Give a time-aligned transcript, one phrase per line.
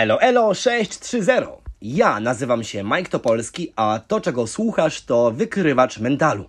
[0.00, 1.32] Elo Elo 630.
[1.82, 6.44] Ja nazywam się Mike Topolski, a to czego słuchasz to wykrywacz mentalu.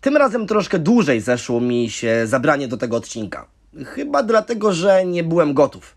[0.00, 3.46] Tym razem troszkę dłużej zeszło mi się zabranie do tego odcinka.
[3.86, 5.96] Chyba dlatego, że nie byłem gotów.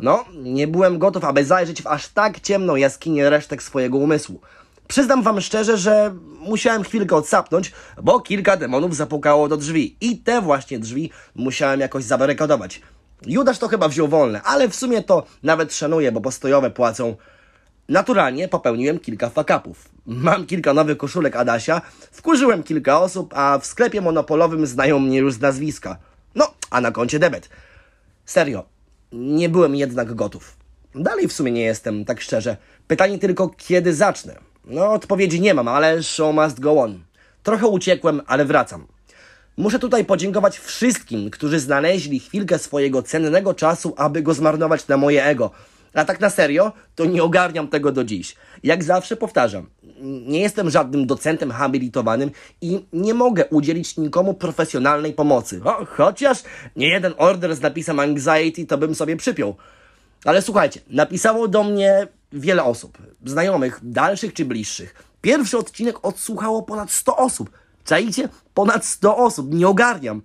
[0.00, 4.40] No, nie byłem gotów, aby zajrzeć w aż tak ciemną jaskinię resztek swojego umysłu.
[4.88, 10.40] Przyznam wam szczerze, że musiałem chwilkę odsapnąć, bo kilka demonów zapukało do drzwi i te
[10.40, 12.80] właśnie drzwi musiałem jakoś zabarykadować.
[13.26, 17.16] Judasz to chyba wziął wolne, ale w sumie to nawet szanuję, bo postojowe płacą.
[17.88, 19.88] Naturalnie popełniłem kilka fakapów.
[20.06, 21.80] Mam kilka nowych koszulek Adasia,
[22.12, 25.96] wkurzyłem kilka osób, a w sklepie monopolowym znają mnie już z nazwiska.
[26.34, 27.48] No, a na koncie debet.
[28.24, 28.64] Serio,
[29.12, 30.56] nie byłem jednak gotów.
[30.94, 32.56] Dalej w sumie nie jestem, tak szczerze.
[32.86, 34.38] Pytanie tylko, kiedy zacznę?
[34.64, 36.98] No, odpowiedzi nie mam, ale show must go on.
[37.42, 38.86] Trochę uciekłem, ale wracam.
[39.58, 45.24] Muszę tutaj podziękować wszystkim, którzy znaleźli chwilkę swojego cennego czasu, aby go zmarnować na moje
[45.24, 45.50] ego.
[45.94, 48.36] A tak na serio, to nie ogarniam tego do dziś.
[48.62, 49.66] Jak zawsze powtarzam,
[50.26, 55.60] nie jestem żadnym docentem habilitowanym i nie mogę udzielić nikomu profesjonalnej pomocy.
[55.64, 56.42] O, chociaż
[56.76, 59.56] nie jeden order z napisem anxiety to bym sobie przypiął.
[60.24, 64.94] Ale słuchajcie, napisało do mnie wiele osób, znajomych, dalszych czy bliższych.
[65.20, 67.50] Pierwszy odcinek odsłuchało ponad 100 osób.
[67.84, 68.28] Czajcie?
[68.58, 70.22] Ponad 100 osób, nie ogarniam.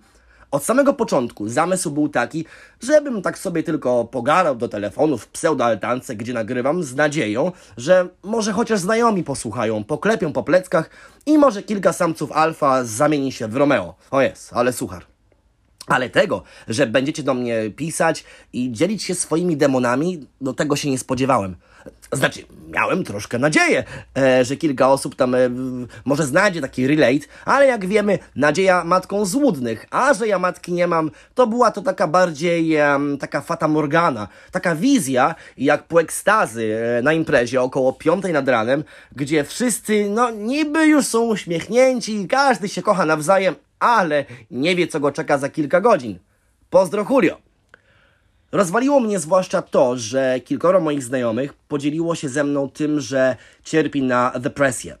[0.50, 2.44] Od samego początku zamysł był taki,
[2.82, 8.52] żebym tak sobie tylko pogarał do telefonu w pseudoaltance, gdzie nagrywam, z nadzieją, że może
[8.52, 10.90] chociaż znajomi posłuchają, poklepią po pleckach
[11.26, 13.94] i może kilka samców alfa zamieni się w Romeo.
[14.10, 15.04] O jest, ale suchar.
[15.86, 20.90] Ale tego, że będziecie do mnie pisać i dzielić się swoimi demonami, do tego się
[20.90, 21.56] nie spodziewałem.
[22.12, 23.84] Znaczy, miałem troszkę nadzieję,
[24.18, 25.38] e, że kilka osób tam e,
[26.04, 30.86] może znajdzie taki relate, ale jak wiemy, nadzieja matką złudnych, a że ja matki nie
[30.86, 32.76] mam, to była to taka bardziej
[33.20, 38.84] taka fata morgana, taka wizja, jak po ekstazy e, na imprezie około piątej nad ranem,
[39.16, 45.00] gdzie wszyscy, no niby już są uśmiechnięci, każdy się kocha nawzajem, ale nie wie, co
[45.00, 46.18] go czeka za kilka godzin.
[46.70, 47.53] Pozdro Julio!
[48.54, 54.02] Rozwaliło mnie zwłaszcza to, że kilkoro moich znajomych podzieliło się ze mną tym, że cierpi
[54.02, 54.96] na depresję.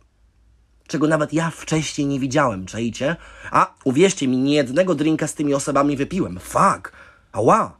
[0.86, 3.16] Czego nawet ja wcześniej nie widziałem, czaicie?
[3.50, 6.38] A uwierzcie mi, nie jednego drinka z tymi osobami wypiłem.
[6.38, 6.92] Fuck!
[7.32, 7.76] Ała!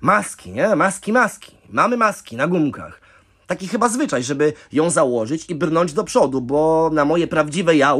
[0.00, 0.76] Maski, nie?
[0.76, 1.56] Maski, maski.
[1.68, 3.00] Mamy maski na gumkach.
[3.46, 7.94] Taki chyba zwyczaj, żeby ją założyć i brnąć do przodu, bo na moje prawdziwe ja,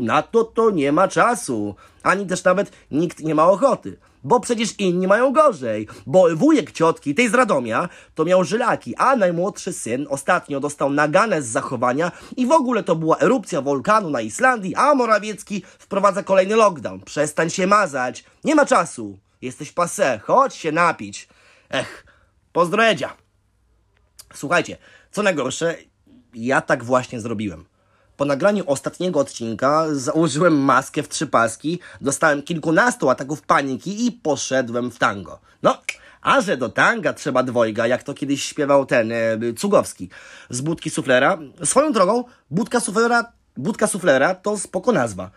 [0.00, 1.74] na to to nie ma czasu.
[2.02, 3.98] Ani też nawet nikt nie ma ochoty.
[4.24, 5.88] Bo przecież inni mają gorzej.
[6.06, 11.42] Bo wujek ciotki, tej z Radomia, to miał żylaki, a najmłodszy syn ostatnio dostał naganę
[11.42, 16.56] z zachowania i w ogóle to była erupcja wulkanu na Islandii, a Morawiecki wprowadza kolejny
[16.56, 17.00] lockdown.
[17.00, 18.24] Przestań się mazać.
[18.44, 19.18] Nie ma czasu.
[19.42, 20.20] Jesteś pase.
[20.22, 21.28] Chodź się napić.
[21.70, 22.06] Ech,
[22.52, 23.16] pozdroedzia.
[24.34, 24.76] Słuchajcie,
[25.10, 25.76] co najgorsze,
[26.34, 27.64] ja tak właśnie zrobiłem.
[28.20, 34.90] Po nagraniu ostatniego odcinka założyłem maskę w trzy paski, dostałem kilkunastu ataków paniki i poszedłem
[34.90, 35.38] w tango.
[35.62, 35.78] No,
[36.22, 40.08] a że do tanga trzeba dwojga, jak to kiedyś śpiewał ten e, Cugowski
[40.50, 41.38] z budki suflera.
[41.64, 45.30] Swoją drogą, budka suflera, budka suflera to spoko nazwa.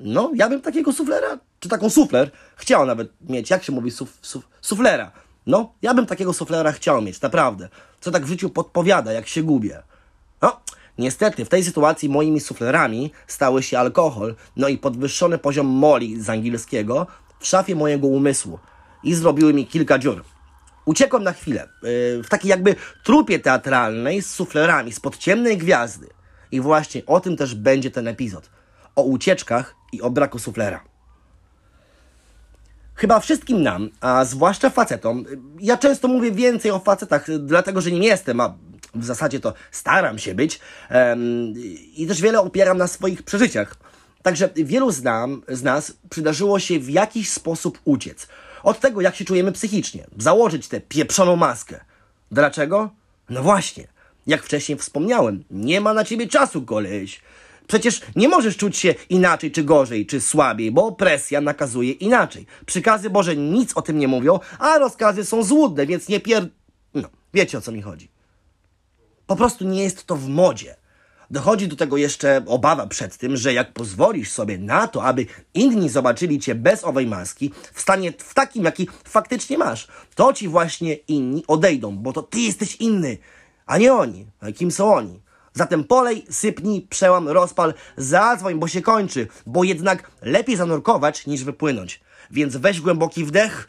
[0.00, 3.50] No, ja bym takiego suflera, czy taką sufler, chciał nawet mieć.
[3.50, 5.12] Jak się mówi suf, suf, suflera?
[5.46, 7.68] No, ja bym takiego suflera chciał mieć, naprawdę.
[8.00, 9.82] Co tak w życiu podpowiada, jak się gubię.
[10.42, 10.60] No,
[10.98, 16.30] niestety w tej sytuacji moimi suflerami stały się alkohol, no i podwyższony poziom moli z
[16.30, 17.06] angielskiego
[17.40, 18.58] w szafie mojego umysłu
[19.02, 20.24] i zrobiły mi kilka dziur.
[20.84, 26.08] Uciekłem na chwilę, yy, w takiej jakby trupie teatralnej z suflerami spod ciemnej gwiazdy.
[26.52, 28.50] I właśnie o tym też będzie ten epizod.
[28.96, 30.84] O ucieczkach i o braku suflera.
[32.94, 35.24] Chyba wszystkim nam, a zwłaszcza facetom,
[35.60, 38.54] ja często mówię więcej o facetach, dlatego że nie jestem, a
[38.94, 40.60] w zasadzie to staram się być
[40.90, 41.54] um,
[41.96, 43.76] i też wiele opieram na swoich przeżyciach.
[44.22, 48.28] Także wielu z, nam, z nas przydarzyło się w jakiś sposób uciec.
[48.62, 50.06] Od tego, jak się czujemy psychicznie.
[50.18, 51.84] Założyć tę pieprzoną maskę.
[52.30, 52.90] Dlaczego?
[53.30, 53.88] No właśnie.
[54.26, 57.20] Jak wcześniej wspomniałem, nie ma na ciebie czasu, koleś.
[57.66, 62.46] Przecież nie możesz czuć się inaczej, czy gorzej, czy słabiej, bo presja nakazuje inaczej.
[62.66, 66.48] Przykazy Boże nic o tym nie mówią, a rozkazy są złudne, więc nie pier...
[66.94, 68.13] No, wiecie o co mi chodzi.
[69.26, 70.76] Po prostu nie jest to w modzie.
[71.30, 75.88] Dochodzi do tego jeszcze obawa przed tym, że jak pozwolisz sobie na to, aby inni
[75.88, 80.94] zobaczyli cię bez owej maski, w stanie w takim, jaki faktycznie masz, to ci właśnie
[80.94, 83.18] inni odejdą, bo to ty jesteś inny,
[83.66, 84.26] a nie oni.
[84.40, 85.20] A kim są oni?
[85.52, 92.00] Zatem polej, sypnij, przełam, rozpal, zadzwoń, bo się kończy, bo jednak lepiej zanurkować niż wypłynąć.
[92.30, 93.68] Więc weź głęboki wdech.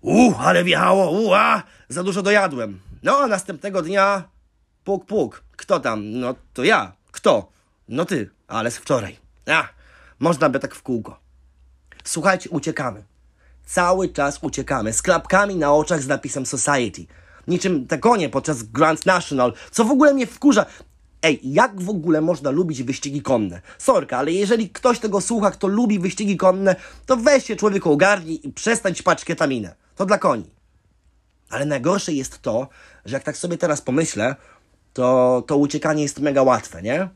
[0.00, 2.80] Uuu, ale wjechało, uła, za dużo dojadłem.
[3.02, 4.31] No, a następnego dnia
[4.84, 5.44] puk, puk.
[5.56, 6.10] Kto tam?
[6.10, 6.92] No, to ja.
[7.12, 7.48] Kto?
[7.88, 9.16] No ty, ale z wczoraj.
[9.46, 9.68] A,
[10.18, 11.20] można by tak w kółko.
[12.04, 13.04] Słuchajcie, uciekamy.
[13.66, 14.92] Cały czas uciekamy.
[14.92, 17.06] Z klapkami na oczach z napisem Society.
[17.48, 20.66] Niczym te konie podczas Grand National, co w ogóle mnie wkurza.
[21.22, 23.60] Ej, jak w ogóle można lubić wyścigi konne?
[23.78, 26.76] Sorka, ale jeżeli ktoś tego słucha, kto lubi wyścigi konne,
[27.06, 29.74] to weź się człowieku ogarnij i przestań ćpać ketaminę.
[29.96, 30.50] To dla koni.
[31.50, 32.68] Ale najgorsze jest to,
[33.04, 34.36] że jak tak sobie teraz pomyślę,
[34.92, 37.08] to to uciekanie jest mega łatwe, nie?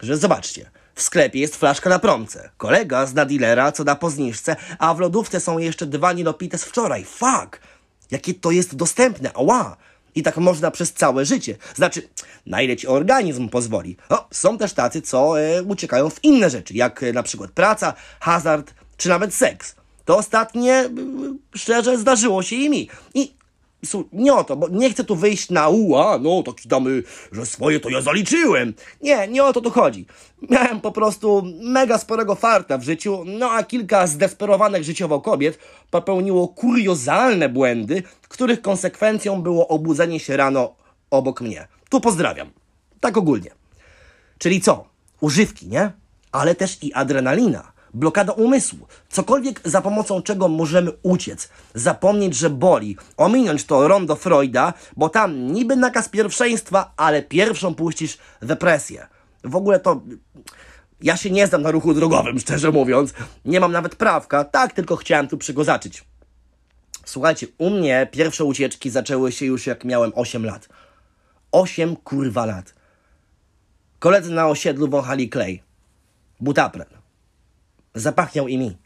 [0.00, 2.50] Że zobaczcie, w sklepie jest flaszka na promce.
[2.56, 6.64] Kolega zna dealera, co da po zniżce, a w lodówce są jeszcze dwa nilopite z
[6.64, 7.04] wczoraj.
[7.04, 7.60] Fuck!
[8.10, 9.76] Jakie to jest dostępne, ała!
[10.14, 11.56] I tak można przez całe życie.
[11.74, 12.08] Znaczy,
[12.46, 13.96] na ile ci organizm pozwoli.
[14.08, 17.94] O, są też tacy, co e, uciekają w inne rzeczy, jak e, na przykład praca,
[18.20, 19.74] hazard, czy nawet seks.
[20.04, 20.90] To ostatnie, e,
[21.54, 22.88] szczerze, zdarzyło się i mi.
[23.14, 23.34] I
[23.84, 27.46] Su, nie o to, bo nie chcę tu wyjść na uła, no taki damy, że
[27.46, 28.74] swoje to ja zaliczyłem.
[29.02, 30.06] Nie, nie o to tu chodzi.
[30.50, 35.58] Miałem po prostu mega sporego farta w życiu, no a kilka zdesperowanych życiowo kobiet
[35.90, 40.74] popełniło kuriozalne błędy, których konsekwencją było obudzenie się rano
[41.10, 41.68] obok mnie.
[41.90, 42.50] Tu pozdrawiam.
[43.00, 43.50] Tak ogólnie.
[44.38, 44.84] Czyli co?
[45.20, 45.90] Używki, nie?
[46.32, 52.96] Ale też i adrenalina blokada umysłu, cokolwiek za pomocą czego możemy uciec, zapomnieć, że boli,
[53.16, 59.06] ominąć to rondo Freuda, bo tam niby nakaz pierwszeństwa, ale pierwszą puścisz depresję.
[59.44, 60.00] W ogóle to...
[61.02, 63.14] Ja się nie znam na ruchu drogowym, szczerze mówiąc.
[63.44, 66.04] Nie mam nawet prawka, tak tylko chciałem tu przygozaczyć.
[67.04, 70.68] Słuchajcie, u mnie pierwsze ucieczki zaczęły się już jak miałem 8 lat.
[71.52, 72.74] 8 kurwa lat.
[73.98, 75.62] Koledzy na osiedlu wąchali klej.
[76.40, 76.99] Butapren
[77.94, 78.76] zapachniał i mi.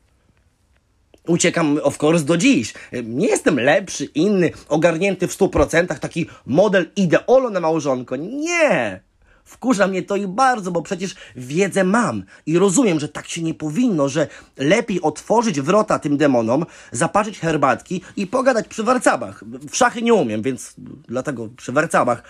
[1.27, 2.75] Uciekam, of course, do dziś.
[3.05, 8.17] Nie jestem lepszy, inny, ogarnięty w stu procentach, taki model ideolo na małżonko.
[8.17, 9.01] Nie!
[9.45, 13.55] Wkurza mnie to i bardzo, bo przecież wiedzę mam i rozumiem, że tak się nie
[13.55, 19.45] powinno, że lepiej otworzyć wrota tym demonom, zaparzyć herbatki i pogadać przy warcabach.
[19.71, 20.75] W szachy nie umiem, więc
[21.09, 22.23] dlatego przy warcabach.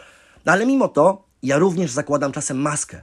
[0.44, 3.03] Ale mimo to ja również zakładam czasem maskę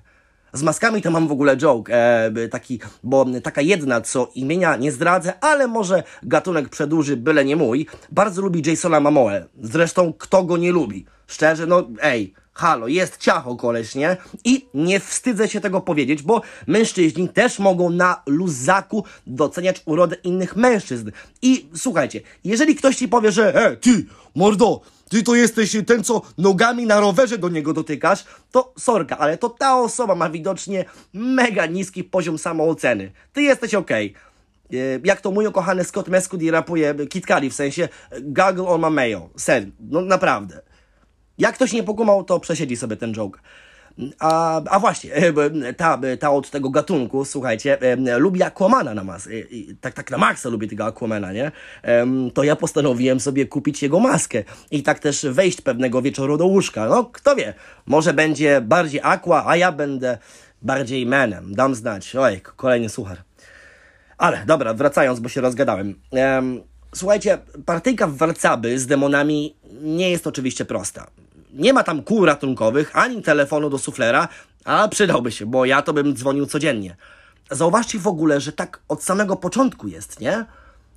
[0.54, 4.92] z maskami to mam w ogóle joke, e, taki, bo taka jedna, co imienia nie
[4.92, 9.46] zdradzę, ale może gatunek przedłuży, byle nie mój, bardzo lubi Jasona Mamoe.
[9.62, 11.06] Zresztą kto go nie lubi?
[11.28, 14.18] Szczerze, no ej, halo, jest ciacho koleś, nie?
[14.44, 20.56] I nie wstydzę się tego powiedzieć, bo mężczyźni też mogą na luzaku doceniać urodę innych
[20.56, 21.12] mężczyzn.
[21.42, 24.06] I słuchajcie, jeżeli ktoś ci powie, że e, ty,
[24.36, 24.82] mordo,
[25.12, 29.50] ty to jesteś ten, co nogami na rowerze do niego dotykasz, to sorka, ale to
[29.50, 33.12] ta osoba ma widocznie mega niski poziom samooceny.
[33.34, 34.16] Ty jesteś okej.
[34.70, 34.80] Okay.
[34.80, 37.90] E, jak to mój ukochany Scott Mescudi rapuje Cudi, w sensie
[38.22, 39.30] gaggle on my mayo.
[39.38, 40.62] Serio, no naprawdę.
[41.38, 43.40] Jak ktoś nie pokumał, to przesiedzi sobie ten joke.
[44.20, 49.28] A, a właśnie, e, ta, ta od tego gatunku, słuchajcie, e, lubi Aquamana na mas,
[49.28, 49.30] e,
[49.82, 51.52] tak, tak na maksa lubi tego Aquamana, nie?
[52.34, 56.86] To ja postanowiłem sobie kupić jego maskę i tak też wejść pewnego wieczoru do łóżka.
[56.86, 57.54] No, kto wie,
[57.86, 60.18] może będzie bardziej Aqua, a ja będę
[60.62, 61.56] bardziej Manem.
[61.56, 62.16] Dam znać.
[62.16, 63.18] Oj, kolejny suchar.
[64.18, 65.96] Ale, dobra, wracając, bo się rozgadałem.
[66.96, 71.08] Słuchajcie, partyjka w Warcaby z demonami nie jest oczywiście prosta
[71.54, 74.28] nie ma tam kół ratunkowych, ani telefonu do suflera,
[74.66, 76.96] a przydałby się, bo ja to bym dzwonił codziennie.
[77.52, 80.46] Zauważcie w ogóle, że tak od samego początku jest, nie?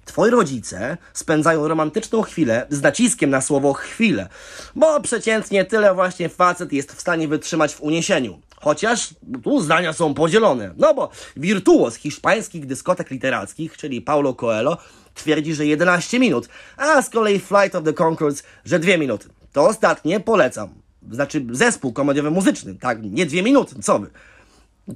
[0.05, 4.29] Twoi rodzice spędzają romantyczną chwilę z naciskiem na słowo chwilę,
[4.77, 8.41] bo przeciętnie tyle właśnie facet jest w stanie wytrzymać w uniesieniu.
[8.57, 10.75] Chociaż tu zdania są podzielone.
[10.77, 14.77] No bo wirtuoz hiszpańskich dyskotek literackich, czyli Paulo Coelho,
[15.15, 19.29] twierdzi, że 11 minut, a z kolei Flight of the Conchords, że 2 minuty.
[19.55, 20.69] To ostatnie polecam.
[21.11, 23.03] Znaczy zespół komediowy muzyczny, tak?
[23.03, 24.11] Nie dwie minuty, co wy.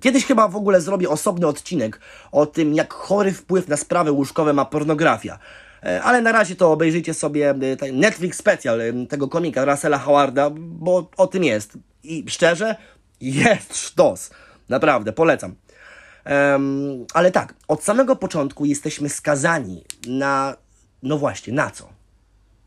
[0.01, 2.01] Kiedyś chyba w ogóle zrobię osobny odcinek
[2.33, 5.39] o tym, jak chory wpływ na sprawy łóżkowe ma pornografia.
[5.83, 10.51] E, ale na razie to obejrzyjcie sobie e, Netflix specjal e, tego komika Russella Howarda,
[10.57, 11.79] bo o tym jest.
[12.03, 12.77] I szczerze,
[13.21, 14.31] jest sztos.
[14.69, 15.55] Naprawdę, polecam.
[16.27, 20.57] Um, ale tak, od samego początku jesteśmy skazani na.
[21.03, 21.89] No właśnie, na co?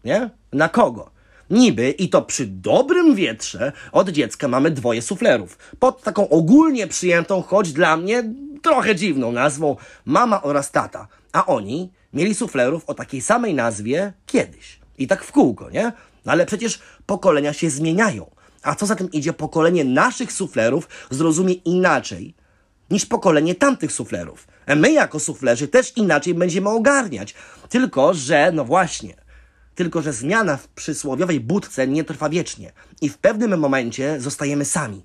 [0.04, 0.30] Nie?
[0.54, 1.21] Na kogo?
[1.52, 5.58] Niby, i to przy dobrym wietrze, od dziecka mamy dwoje suflerów.
[5.80, 8.24] Pod taką ogólnie przyjętą, choć dla mnie
[8.62, 11.08] trochę dziwną nazwą mama oraz tata.
[11.32, 14.80] A oni mieli suflerów o takiej samej nazwie kiedyś.
[14.98, 15.92] I tak w kółko, nie?
[16.26, 18.32] No ale przecież pokolenia się zmieniają.
[18.64, 22.34] A co za tym idzie, pokolenie naszych suflerów zrozumie inaczej
[22.90, 24.48] niż pokolenie tamtych suflerów.
[24.76, 27.34] My jako suflerzy też inaczej będziemy ogarniać.
[27.70, 29.14] Tylko, że, no właśnie,
[29.76, 35.02] Tylko, że zmiana w przysłowiowej budce nie trwa wiecznie i w pewnym momencie zostajemy sami.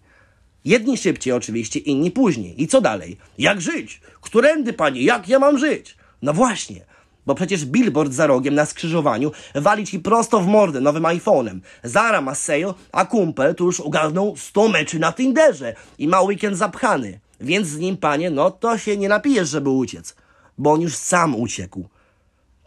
[0.64, 2.62] Jedni szybciej oczywiście, inni później.
[2.62, 3.16] I co dalej?
[3.38, 4.00] Jak żyć?
[4.20, 5.02] Którędy, panie?
[5.02, 5.96] Jak ja mam żyć?
[6.22, 6.84] No właśnie,
[7.26, 11.60] bo przecież billboard za rogiem na skrzyżowaniu wali ci prosto w mordę nowym iPhone'em.
[11.84, 16.58] Zara ma sale, a kumpel tu już ogarnął 100 meczy na Tinderze i ma weekend
[16.58, 17.20] zapchany.
[17.40, 20.16] Więc z nim, panie, no to się nie napijesz, żeby uciec.
[20.58, 21.88] Bo on już sam uciekł.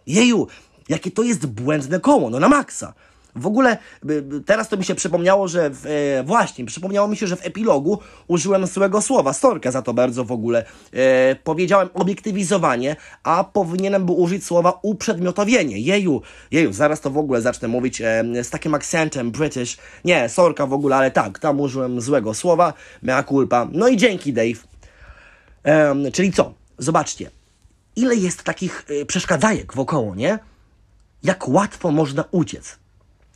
[0.08, 0.48] Jeju,
[0.90, 2.94] jakie to jest błędne koło, no na maksa.
[3.36, 3.78] W ogóle
[4.46, 8.00] teraz to mi się przypomniało, że w, e, właśnie, przypomniało mi się, że w epilogu
[8.28, 10.66] użyłem złego słowa, storkę za to bardzo w ogóle.
[10.94, 15.80] E, powiedziałem obiektywizowanie, a powinienem był użyć słowa uprzedmiotowienie.
[15.80, 19.78] Jeju, jeju, zaraz to w ogóle zacznę mówić e, z takim akcentem British.
[20.06, 23.68] Nie, sorka w ogóle, ale tak, tam użyłem złego słowa, mea culpa.
[23.72, 24.70] No i dzięki Dave.
[26.14, 26.54] Czyli co?
[26.78, 27.32] Zobaczcie,
[27.96, 30.40] ile jest takich e, przeszkadzajek wokoło, nie?
[31.24, 32.80] Jak łatwo można uciec.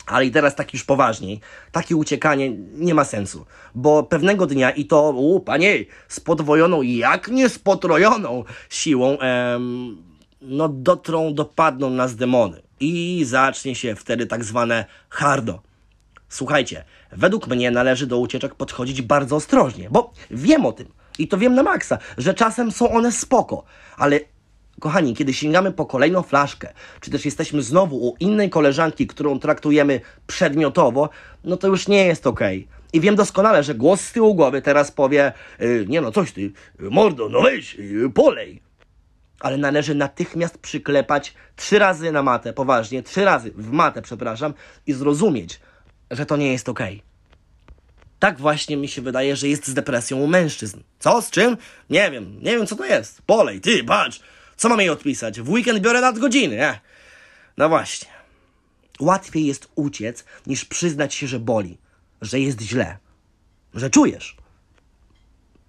[0.06, 1.40] Ale i teraz tak już poważniej,
[1.72, 7.28] takie uciekanie nie ma sensu, bo pewnego dnia i to, u panie, z podwojoną, jak
[7.28, 9.98] nie z potrojoną siłą, em,
[10.42, 15.62] no dotrą, dopadną nas demony i zacznie się wtedy tak zwane hardo.
[16.30, 20.88] Słuchajcie, według mnie należy do ucieczek podchodzić bardzo ostrożnie, bo wiem o tym
[21.20, 23.64] i to wiem na maksa, że czasem są one spoko,
[23.98, 24.20] ale
[24.84, 30.02] Kochani, kiedy sięgamy po kolejną flaszkę, czy też jesteśmy znowu u innej koleżanki, którą traktujemy
[30.28, 31.10] przedmiotowo,
[31.44, 32.68] no to już nie jest okej.
[32.70, 32.90] Okay.
[32.94, 36.52] I wiem doskonale, że głos z tyłu głowy teraz powie, yy, nie no, coś ty,
[36.80, 38.62] mordo, no weź, yy, polej.
[39.40, 44.54] Ale należy natychmiast przyklepać trzy razy na matę, poważnie, trzy razy w matę, przepraszam,
[44.88, 45.60] i zrozumieć,
[46.12, 46.96] że to nie jest okej.
[46.96, 47.14] Okay.
[48.20, 50.80] Tak właśnie mi się wydaje, że jest z depresją u mężczyzn.
[51.00, 51.22] Co?
[51.22, 51.58] Z czym?
[51.90, 52.40] Nie wiem.
[52.42, 53.22] Nie wiem, co to jest.
[53.22, 54.20] Polej, ty, patrz.
[54.58, 55.42] Co mam jej odpisać?
[55.42, 56.80] W weekend biorę nadgodziny, nie?
[57.58, 58.10] No właśnie.
[59.00, 61.78] Łatwiej jest uciec, niż przyznać się, że boli,
[62.22, 62.98] że jest źle,
[63.74, 64.38] że czujesz.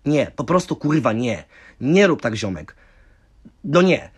[0.05, 1.45] Nie, po prostu kurwa nie.
[1.81, 2.77] Nie rób tak, ziomek.
[3.65, 4.11] No nie.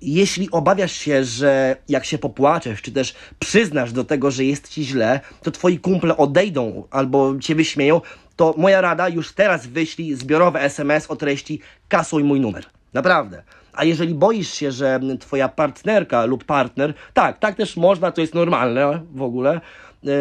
[0.00, 4.84] Jeśli obawiasz się, że jak się popłaczesz, czy też przyznasz do tego, że jest ci
[4.84, 8.00] źle, to twoi kumple odejdą albo cię wyśmieją,
[8.36, 12.77] to moja rada już teraz wyślij zbiorowe SMS o treści kasuj mój numer.
[12.94, 13.42] Naprawdę.
[13.72, 18.34] A jeżeli boisz się, że twoja partnerka lub partner, tak, tak też można, to jest
[18.34, 19.60] normalne w ogóle,
[20.02, 20.12] yy,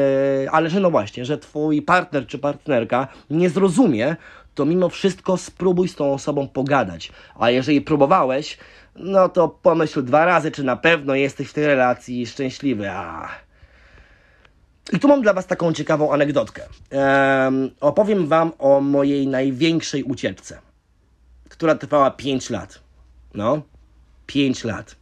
[0.52, 4.16] ale że no właśnie, że twój partner czy partnerka nie zrozumie,
[4.56, 7.12] to mimo wszystko spróbuj z tą osobą pogadać.
[7.40, 8.58] A jeżeli próbowałeś,
[8.96, 12.90] no to pomyśl dwa razy, czy na pewno jesteś w tej relacji szczęśliwy.
[12.92, 13.30] A.
[14.94, 16.62] I tu mam dla Was taką ciekawą anegdotkę.
[16.90, 20.60] Ehm, opowiem Wam o mojej największej ucieczce,
[21.50, 22.80] która trwała 5 lat.
[23.34, 23.62] No,
[24.26, 24.96] pięć lat.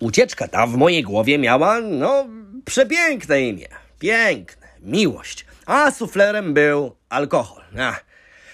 [0.00, 2.26] Ucieczka ta w mojej głowie miała, no,
[2.64, 3.68] przepiękne imię.
[3.98, 4.66] Piękne.
[4.80, 5.46] Miłość.
[5.66, 7.62] A suflerem był alkohol.
[7.78, 8.04] Ach.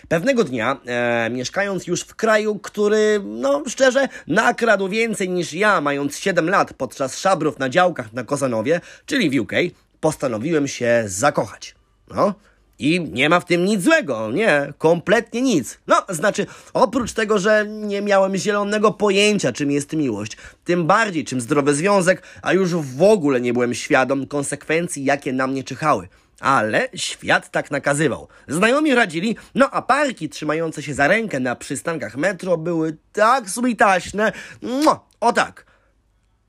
[0.08, 6.18] Pewnego dnia, e, mieszkając już w kraju, który, no szczerze, nakradł więcej niż ja, mając
[6.18, 9.52] 7 lat podczas szabrów na działkach na Kozanowie, czyli w UK,
[10.00, 11.75] postanowiłem się zakochać.
[12.08, 12.34] No,
[12.78, 15.78] i nie ma w tym nic złego, nie, kompletnie nic.
[15.87, 21.40] No, znaczy, oprócz tego, że nie miałem zielonego pojęcia, czym jest miłość, tym bardziej czym
[21.40, 26.09] zdrowy związek, a już w ogóle nie byłem świadom konsekwencji, jakie na mnie czyhały.
[26.40, 28.28] Ale świat tak nakazywał.
[28.49, 34.33] Znajomi radzili, no a parki trzymające się za rękę na przystankach metro były tak subitaśne,
[34.62, 35.66] no, o tak,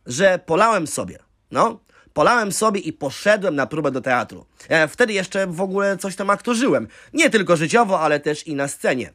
[0.06, 1.20] że polałem sobie,
[1.52, 1.80] no,
[2.18, 4.46] Polałem sobie i poszedłem na próbę do teatru.
[4.70, 6.88] E, wtedy jeszcze w ogóle coś tam aktorzyłem.
[7.14, 9.14] Nie tylko życiowo, ale też i na scenie.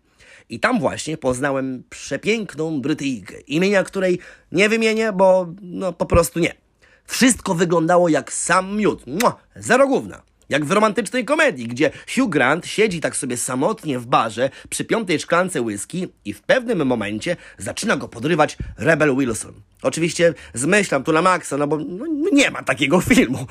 [0.49, 4.19] I tam właśnie poznałem przepiękną Brytyjkę, imienia której
[4.53, 6.55] nie wymienię, bo no po prostu nie.
[7.05, 9.07] Wszystko wyglądało jak sam miód.
[9.07, 10.23] Mua, zero gówna.
[10.53, 15.21] Jak w romantycznej komedii, gdzie Hugh Grant siedzi tak sobie samotnie w barze przy piątej
[15.21, 19.53] szklance whisky i w pewnym momencie zaczyna go podrywać Rebel Wilson.
[19.83, 23.47] Oczywiście zmyślam tu na maksa, no bo no, nie ma takiego filmu.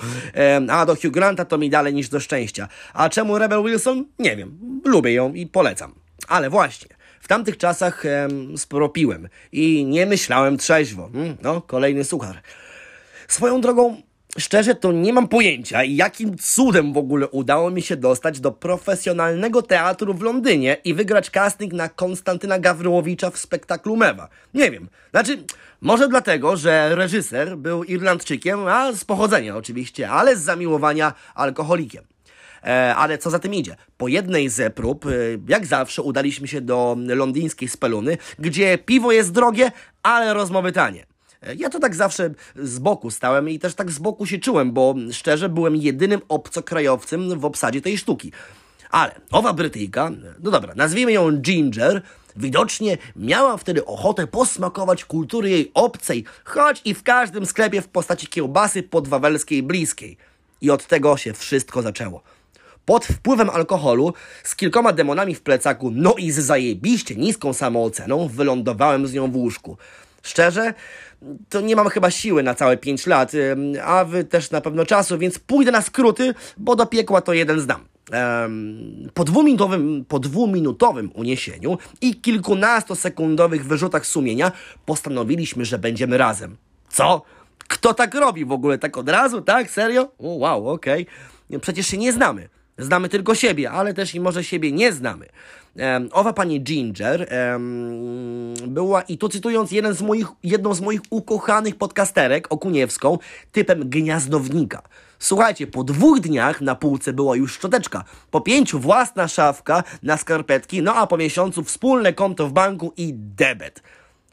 [0.69, 2.67] A do Hugh Granta to mi dalej niż do szczęścia.
[2.93, 4.05] A czemu Rebel Wilson?
[4.19, 4.81] Nie wiem.
[4.85, 5.93] Lubię ją i polecam.
[6.27, 6.89] Ale właśnie,
[7.21, 8.27] w tamtych czasach e,
[8.57, 11.09] sporo piłem i nie myślałem trzeźwo.
[11.13, 12.41] Hmm, no, kolejny suchar.
[13.27, 14.01] Swoją drogą,
[14.37, 19.61] Szczerze to nie mam pojęcia, jakim cudem w ogóle udało mi się dostać do profesjonalnego
[19.61, 24.29] teatru w Londynie i wygrać casting na Konstantyna Gawryłowicza w spektaklu Mewa.
[24.53, 24.89] Nie wiem.
[25.11, 25.43] Znaczy,
[25.81, 32.03] może dlatego, że reżyser był Irlandczykiem, a z pochodzenia oczywiście, ale z zamiłowania alkoholikiem.
[32.63, 33.75] E, ale co za tym idzie?
[33.97, 35.09] Po jednej z prób, e,
[35.47, 39.71] jak zawsze, udaliśmy się do londyńskiej speluny, gdzie piwo jest drogie,
[40.03, 41.10] ale rozmowy tanie.
[41.57, 44.95] Ja to tak zawsze z boku stałem i też tak z boku się czułem, bo
[45.11, 48.31] szczerze byłem jedynym obcokrajowcem w obsadzie tej sztuki.
[48.91, 52.01] Ale owa Brytyjka, no dobra, nazwijmy ją Ginger,
[52.35, 58.27] widocznie miała wtedy ochotę posmakować kultury jej obcej, choć i w każdym sklepie w postaci
[58.27, 60.17] kiełbasy podwawelskiej bliskiej.
[60.61, 62.21] I od tego się wszystko zaczęło.
[62.85, 69.07] Pod wpływem alkoholu, z kilkoma demonami w plecaku, no i z zajebiście niską samooceną, wylądowałem
[69.07, 69.77] z nią w łóżku.
[70.21, 70.73] Szczerze,
[71.49, 73.31] to nie mam chyba siły na całe 5 lat,
[73.83, 77.59] a wy też na pewno czasu, więc pójdę na skróty, bo do piekła to jeden
[77.59, 77.85] zdam.
[78.11, 84.51] Em, Po dwuminutowym, po dwuminutowym uniesieniu i kilkunastosekundowych wyrzutach sumienia
[84.85, 86.57] postanowiliśmy, że będziemy razem.
[86.89, 87.21] Co?
[87.67, 88.77] Kto tak robi w ogóle?
[88.77, 89.41] Tak od razu?
[89.41, 89.71] Tak?
[89.71, 90.01] Serio?
[90.19, 91.05] O, wow, okej.
[91.61, 92.49] Przecież się nie znamy.
[92.77, 95.25] Znamy tylko siebie, ale też i może siebie nie znamy.
[96.11, 97.29] Owa pani Ginger
[98.67, 103.17] była, i tu cytując jeden z moich, jedną z moich ukochanych podcasterek, Okuniewską,
[103.51, 104.81] typem gniazdownika.
[105.19, 110.81] Słuchajcie, po dwóch dniach na półce była już szczoteczka, po pięciu własna szafka na skarpetki,
[110.81, 113.83] no a po miesiącu wspólne konto w banku i debet.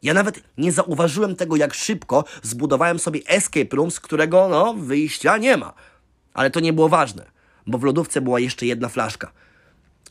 [0.02, 5.36] Ja nawet nie zauważyłem tego, jak szybko zbudowałem sobie escape room, z którego, no, wyjścia
[5.36, 5.72] nie ma.
[6.34, 7.24] Ale to nie było ważne,
[7.66, 9.32] bo w lodówce była jeszcze jedna flaszka.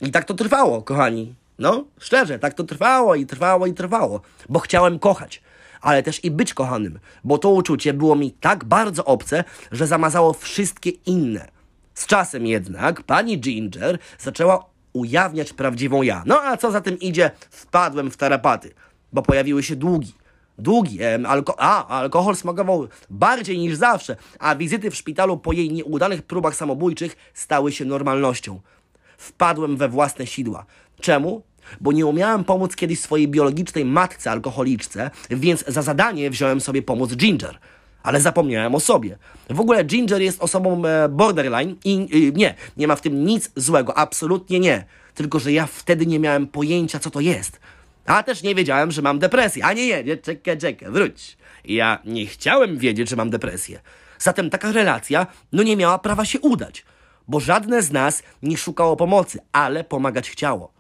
[0.02, 1.36] I tak to trwało, kochani.
[1.60, 5.42] No, szczerze, tak to trwało i trwało i trwało, bo chciałem kochać,
[5.82, 10.34] ale też i być kochanym, bo to uczucie było mi tak bardzo obce, że zamazało
[10.34, 11.48] wszystkie inne.
[11.94, 16.24] Z czasem jednak pani Ginger zaczęła ujawniać prawdziwą ja.
[16.26, 18.74] No a co za tym idzie, wpadłem w tarapaty,
[19.14, 20.14] bo pojawiły się długi.
[20.58, 25.72] Długi, em, alko a, alkohol smakował bardziej niż zawsze, a wizyty w szpitalu po jej
[25.72, 28.60] nieudanych próbach samobójczych stały się normalnością.
[29.18, 30.66] Wpadłem we własne sidła.
[31.02, 31.42] Czemu?
[31.82, 37.16] Bo nie umiałem pomóc kiedyś swojej biologicznej matce alkoholiczce, więc za zadanie wziąłem sobie pomóc
[37.16, 37.60] Ginger.
[38.04, 39.18] Ale zapomniałem o sobie.
[39.50, 43.52] W ogóle Ginger jest osobą e, borderline i y, nie, nie ma w tym nic
[43.56, 44.86] złego, absolutnie nie.
[45.16, 47.60] Tylko, że ja wtedy nie miałem pojęcia, co to jest.
[48.06, 49.66] A też nie wiedziałem, że mam depresję.
[49.66, 51.38] A nie, nie, nie, czekaj, czekaj, wróć.
[51.66, 53.80] Ja nie chciałem wiedzieć, że mam depresję.
[54.20, 56.86] Zatem taka relacja, no nie miała prawa się udać.
[57.28, 60.72] Bo żadne z nas nie szukało pomocy, ale pomagać chciało.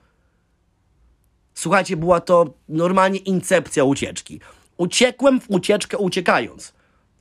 [1.53, 4.39] Słuchajcie, była to normalnie incepcja ucieczki.
[4.77, 6.73] Uciekłem w ucieczkę uciekając.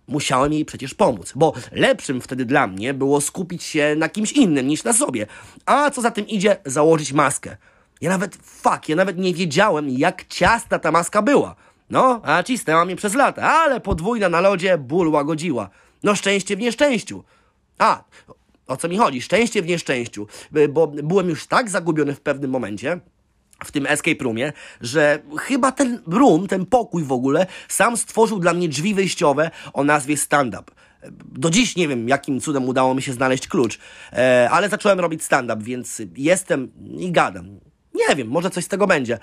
[0.08, 4.66] Musiałem jej przecież pomóc, bo lepszym wtedy dla mnie było skupić się na kimś innym
[4.66, 5.26] niż na sobie.
[5.66, 7.56] A co za tym idzie, założyć maskę.
[8.00, 11.56] Ja nawet, fuck, ja nawet nie wiedziałem, jak ciasta ta maska była.
[11.90, 15.70] No, a cisnęła mnie przez lata, ale podwójna na lodzie ból łagodziła.
[16.02, 17.24] No szczęście w nieszczęściu.
[17.78, 18.04] A,
[18.66, 19.22] o co mi chodzi?
[19.22, 20.26] Szczęście w nieszczęściu,
[20.68, 23.00] bo byłem już tak zagubiony w pewnym momencie,
[23.64, 28.54] w tym escape roomie, że chyba ten room, ten pokój w ogóle, sam stworzył dla
[28.54, 30.72] mnie drzwi wyjściowe o nazwie stand-up.
[31.24, 33.78] Do dziś nie wiem, jakim cudem udało mi się znaleźć klucz,
[34.12, 37.60] e, ale zacząłem robić stand-up, więc jestem i gadam.
[37.94, 39.18] Nie wiem, może coś z tego będzie.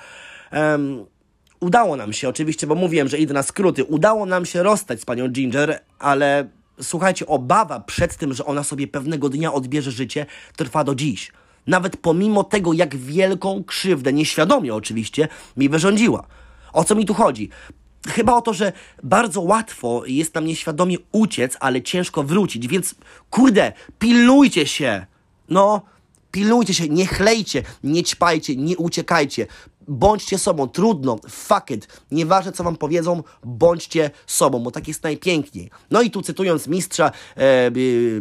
[1.60, 5.06] Udało nam się, oczywiście, bo mówiłem, że idę na skróty, udało nam się rozstać z
[5.06, 6.50] panią Ginger, ale
[6.82, 10.26] słuchajcie, obawa przed tym, że ona sobie pewnego dnia odbierze życie,
[10.58, 11.32] trwa do dziś.
[11.68, 16.28] Nawet pomimo tego, jak wielką krzywdę, nieświadomie oczywiście, mi wyrządziła.
[16.74, 17.50] O co mi tu chodzi?
[18.08, 22.96] Chyba o to, że bardzo łatwo jest nam nieświadomie uciec, ale ciężko wrócić, więc
[23.30, 25.06] kurde, pilnujcie się.
[25.50, 25.82] No,
[26.34, 29.48] pilnujcie się, nie chlejcie, nie ćpajcie, nie uciekajcie.
[29.88, 31.88] Bądźcie sobą, trudno, fuck it.
[32.12, 35.70] Nieważne co wam powiedzą, bądźcie sobą, bo tak jest najpiękniej.
[35.92, 37.72] No i tu cytując mistrza e,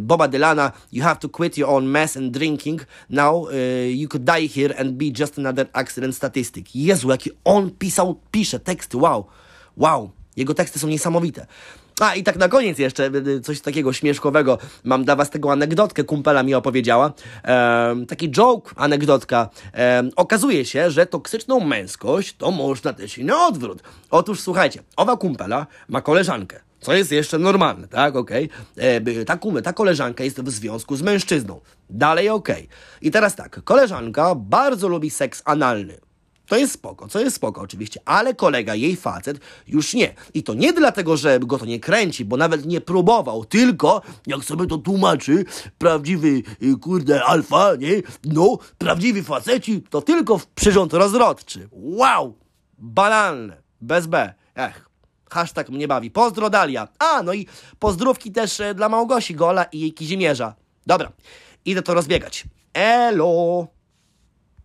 [0.01, 2.85] Boba Dylana, you have to quit your own mess and drinking.
[3.09, 6.75] Now e, you could die here and be just another accident statistic.
[6.75, 9.25] Jezu, jaki on pisał, pisze teksty, wow,
[9.77, 10.11] wow.
[10.35, 11.47] Jego teksty są niesamowite.
[11.99, 14.57] A i tak na koniec jeszcze y, coś takiego śmieszkowego.
[14.83, 17.13] Mam dla was tego anegdotkę, kumpela mi opowiedziała.
[17.43, 19.49] Ehm, taki joke, anegdotka.
[19.73, 23.83] Ehm, okazuje się, że toksyczną męskość to można też i na odwrót.
[24.09, 26.59] Otóż słuchajcie, owa kumpela ma koleżankę.
[26.83, 28.15] Co jest jeszcze normalne, tak?
[28.15, 28.49] Okej.
[28.77, 29.25] Okay.
[29.25, 31.59] Ta, ta koleżanka jest w związku z mężczyzną.
[31.89, 32.67] Dalej okej.
[33.01, 35.97] I teraz tak, koleżanka bardzo lubi seks analny.
[36.47, 40.13] To jest spoko, co jest spoko oczywiście, ale kolega, jej facet, już nie.
[40.33, 44.43] I to nie dlatego, że go to nie kręci, bo nawet nie próbował, tylko, jak
[44.43, 45.45] sobie to tłumaczy,
[45.77, 46.27] prawdziwy,
[46.63, 48.01] y, kurde, alfa, nie?
[48.23, 51.69] No, prawdziwi faceci to tylko w przyrząd rozrodczy.
[51.71, 52.37] Wow!
[52.77, 53.61] Banalne.
[53.81, 54.33] Bez B.
[54.55, 54.89] Ech.
[55.29, 56.11] Hashtag mnie bawi.
[56.11, 56.87] Pozdro Dalia.
[56.99, 57.47] A, no i
[57.79, 60.55] pozdrówki też e, dla Małgosi Gola i jej Kizimierza.
[60.87, 61.11] Dobra,
[61.65, 62.43] idę to rozbiegać.
[62.73, 63.72] Elo!